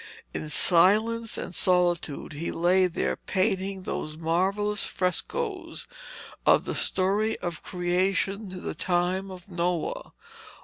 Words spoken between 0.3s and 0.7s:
In